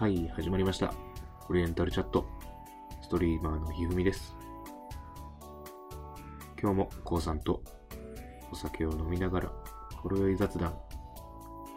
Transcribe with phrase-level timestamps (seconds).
[0.00, 0.94] はい、始まりました。
[1.50, 2.24] オリエンタルチャット。
[3.02, 4.34] ストリーマーのひふみです。
[6.58, 7.62] 今日もこうさんと
[8.50, 9.52] お酒を飲みながら、
[9.96, 10.74] ほろ酔い雑談、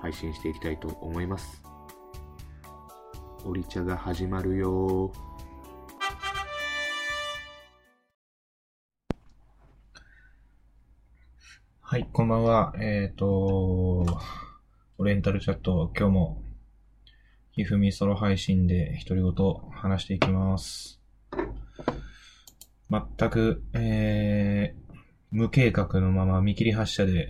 [0.02, 1.62] 配信していきたいと思います。
[3.44, 5.12] オリ茶が始まるよ。
[11.82, 12.74] はい、こんばんは。
[12.80, 16.43] えっ、と、オリエンタルチャット、今日も、
[17.56, 21.00] ひふみソロ配信で独り言話していきます。
[22.90, 24.96] 全く、えー、
[25.30, 27.30] 無計画のまま見切り発車で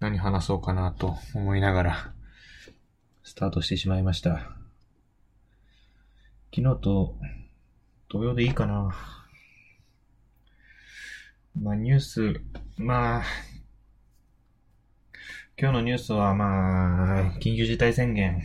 [0.00, 2.12] 何話そうかなと思いながら
[3.22, 4.50] スタートしてしまいました。
[6.52, 7.14] 昨日と
[8.08, 8.96] 同様でいいかな。
[11.62, 12.40] まあニュース、
[12.78, 13.22] まあ、
[15.56, 18.42] 今日のニュースはまあ、緊急事態宣言。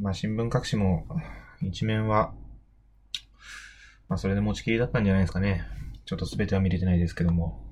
[0.00, 1.06] まあ新聞各紙も
[1.60, 2.32] 一面は、
[4.08, 5.66] まあそれで持ちきりだったんじゃないですかね。
[6.06, 7.62] ちょっと全ては見れてないですけども。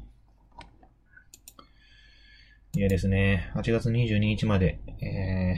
[2.74, 5.54] いやですね、8月22日まで、え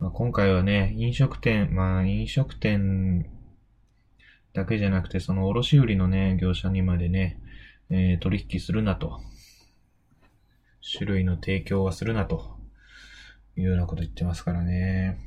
[0.00, 3.30] ーまあ、今回はね、飲食店、まあ飲食店
[4.52, 7.38] だけじゃなくて、その卸売のね、業者にまでね、
[7.90, 9.20] えー取引するなと。
[10.82, 12.59] 種類の提供はするなと。
[13.60, 15.18] いうようなこと言ってますからね。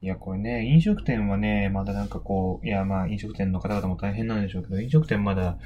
[0.00, 5.58] いや、これね、飲食店はね、まだなんかこう、いや、まあ、飲食店の方々も大変なんでしょうけど、飲食店まだ、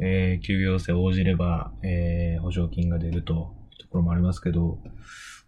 [0.00, 4.78] えー休業要請を応じれば、えー保証金が出るというところもありますけど、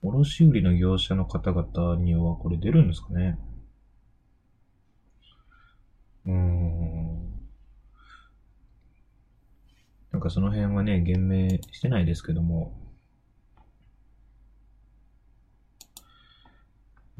[0.02, 3.38] 卸売の業者の方々にはこれ出るんですかね
[6.26, 7.40] うーん。
[10.12, 12.72] なんかその辺はね、言明してないですけども。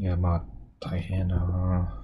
[0.01, 0.45] いや、まあ、
[0.81, 1.95] 大変やな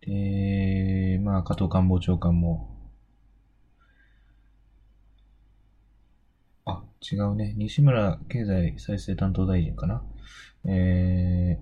[0.00, 2.70] で、まあ、加藤官房長官も、
[6.64, 7.54] あ、違うね。
[7.56, 10.04] 西村経済再生担当大臣かな。
[10.66, 11.58] え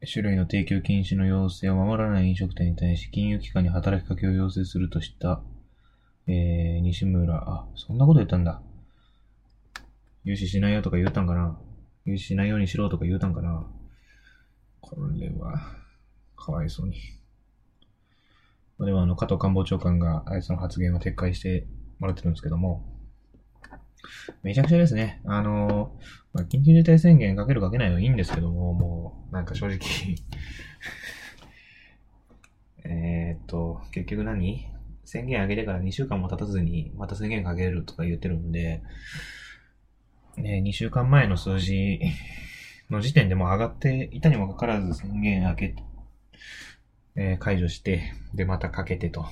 [0.00, 5.42] ー、種類の提供禁止の要請を守らない飲食店に対し、金融機関に働きかけを要請するとした、
[6.26, 8.62] えー、西村、あ、そんなこと言ったんだ。
[10.24, 11.58] 融資しないよとか言うたんかな。
[12.04, 13.66] 融資しないようにしろとか言うたんかな。
[14.80, 15.60] これは、
[16.36, 16.96] かわいそうに。
[18.78, 21.66] まあでもあの、加藤官房長官があいつの発言を撤回して
[21.98, 22.84] もらってるんですけども、
[24.42, 25.20] めちゃくちゃですね。
[25.24, 25.98] あの、
[26.32, 29.78] まあ、緊急事態宣言かけるかけないはいいんですけども、もう、なんか正直。
[32.84, 34.66] えっと、結局何？
[35.04, 38.82] 宣言上げてから2週間も経たずに、また宣言かけるとか言ってるんで、
[40.36, 42.00] ね、2週間前の数字
[42.90, 45.76] の時点でも上がっていたにもかかわらず宣言明け、
[47.16, 49.26] えー解除して、で、またかけてと。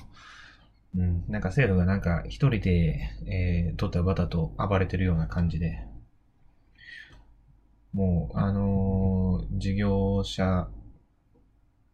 [0.96, 5.86] うん、なんか政府がなんか一人で、えー、ドタバタと暴れてるような感じで、
[7.92, 10.68] もう、あのー事業者、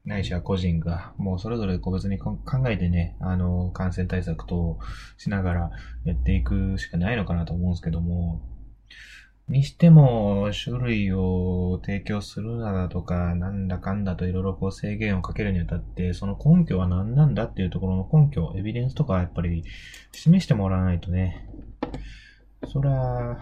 [0.04, 2.38] ないしは個人が、もうそれぞれ個別に考
[2.68, 4.78] えてね、あのー感染対策と
[5.16, 5.70] しながら
[6.04, 8.40] やっていくしかないのかなと思うんですけども、
[9.48, 19.64] にしても、種類を提供するなだとか、なんだかんだといろいろこう制限をかけるにあたって、その根拠は何なんだっていうところの根拠、エビデンスとかはやっぱり
[20.12, 21.48] 示してもらわないとね、
[22.66, 23.40] そら、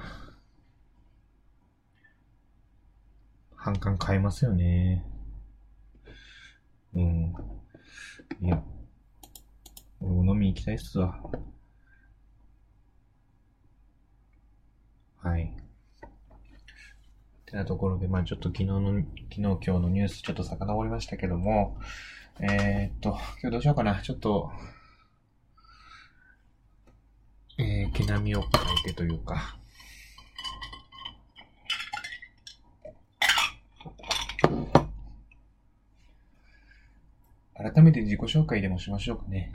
[3.57, 5.07] 反感買えますよね。
[6.95, 7.35] うん。
[8.43, 8.63] いや、
[10.01, 11.19] 俺も飲みに行きたいっすわ。
[15.25, 15.45] はい。
[15.45, 16.09] っ
[17.47, 21.79] てなところで、まあちょっと昨日の、昨日今日のニュースちょっと遡りましたけども、
[22.41, 24.03] えー、っと、今日どうしようかな。
[24.03, 24.53] ちょっと、
[27.59, 29.57] えー、毛並みを変えてというか、
[37.55, 39.53] 改めて自己紹介でもしましょうかね。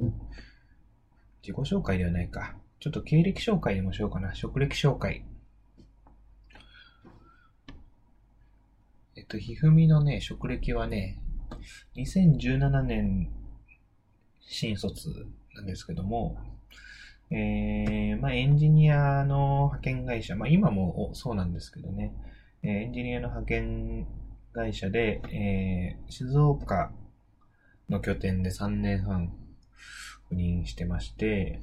[0.00, 2.56] 自己紹介ではないか。
[2.78, 4.34] ちょっと経歴紹介でもしようかな。
[4.34, 5.24] 職歴紹介。
[9.16, 11.18] えっと、ひふみのね、職歴はね、
[11.96, 13.32] 2017年
[14.40, 15.08] 新卒
[15.54, 16.36] なんですけども、
[17.30, 22.12] えー、まあエンジニアの派遣会社、まあ今もそうなんですけどね、
[22.62, 24.06] えーエンジニアの派遣
[24.52, 26.92] 会社で、えー静岡
[27.88, 29.32] の拠点で3年半
[30.30, 31.60] 赴任してまして、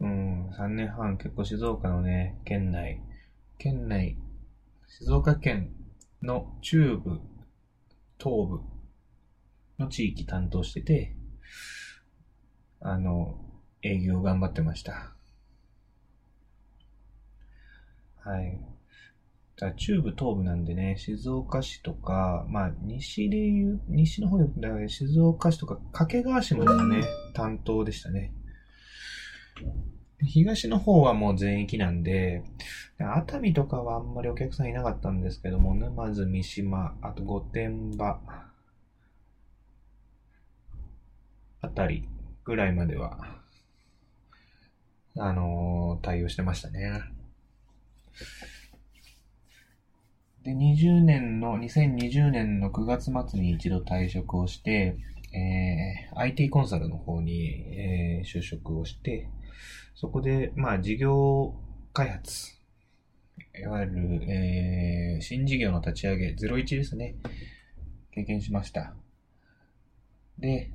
[0.00, 3.00] うん、3年半結構静岡のね、県内、
[3.58, 4.16] 県内、
[4.86, 5.72] 静岡県
[6.22, 7.20] の中部、
[8.18, 8.60] 東部
[9.78, 11.16] の地域担当してて、
[12.80, 13.38] あの、
[13.82, 15.12] 営業頑張ってました。
[18.18, 18.60] はい。
[19.56, 27.02] だ中部、東部なんでね、静岡市とか、まあ、西で言う、西の方で静岡市とか、掛川市もね、
[27.34, 28.32] 担当でしたね。
[30.22, 32.42] 東の方はもう全域なんで、
[32.98, 38.20] 熱海とかはあんまりお客さんいなかったんですけども、沼津、三島、あと御殿場、
[41.60, 42.08] あたり
[42.44, 43.16] ぐらいまでは、
[45.18, 47.02] あのー対応してましたね。
[50.44, 54.96] で、20年の、2020年の9月末に一度退職をして、
[55.34, 59.28] えー IT コンサルの方に、えー就職をして、
[60.00, 61.56] そこで、まあ、事業
[61.92, 62.52] 開発、
[63.60, 67.16] いわゆる、えー新事業の立ち上げ、01ですね、
[68.12, 68.94] 経験しました。
[70.38, 70.70] で、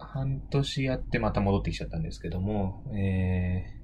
[0.00, 3.76] 半年やってまた戻ってきちゃったんですけども、えー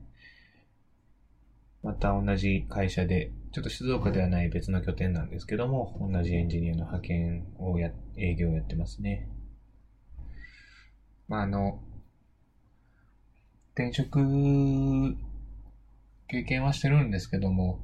[1.84, 9.28] また同じ会社で、ちょっと静岡ではない別の拠点なんですけども、同じエンジニアの派遣をや、営業をやってますね。
[11.28, 11.80] まあ、あの、
[13.74, 14.18] 転職
[16.28, 17.80] 経験はしてるんですけども、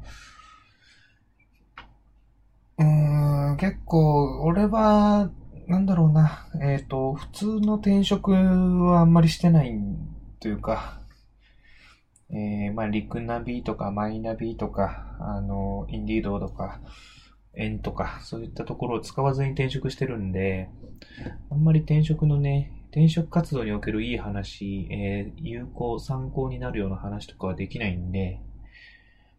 [2.79, 5.31] うーん、結構、俺は、
[5.67, 9.75] なんだろうな、えっ、と、普通の転職はあんまりしてない
[10.40, 11.00] というか、
[12.31, 16.81] えー、まあ、リクナビとか、マイナビとか、あの、インディードとか、
[17.55, 20.69] エンとか、そういったところを使わずに転職してるんで、
[21.50, 28.40] あんまり転職のね、転職活動におけるいい話、えー有効、参考になるような話とかはできないんで、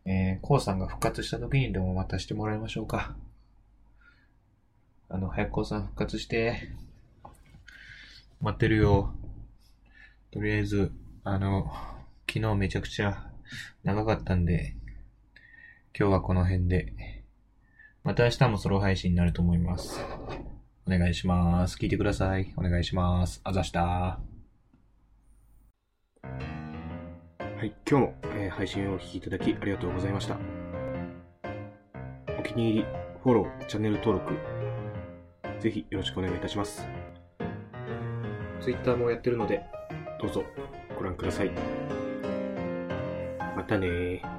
[0.06, 3.16] えー、コウさんが復活した時にでもまたしてもらいましょうか。
[5.10, 6.70] あの、早くコウさん復活して。
[8.42, 9.14] 待ってるよ。
[10.32, 10.92] とりあえず、
[11.24, 11.72] あの、
[12.28, 13.32] 昨日めちゃくちゃ
[13.84, 14.76] 長かったんで、
[15.98, 16.94] 今日はこの辺で。
[18.04, 20.00] また明日もソロ配信になると思います。
[20.92, 21.78] お願いします。
[21.78, 22.52] 聞いてください。
[22.58, 23.42] お願いします。
[23.44, 23.82] あざした。
[23.82, 24.20] は
[27.62, 30.36] い、今日も、えー配信をお聞きいただきありがとうございました。
[32.40, 32.86] お気に入り、
[33.22, 34.34] フォロー、チャンネル登録、
[35.60, 36.88] ぜひよろしくお願いいたします。
[38.60, 39.62] Twitter もやってるので、
[40.20, 40.44] どうぞ
[40.98, 41.52] ご覧ください。
[43.56, 44.39] またね。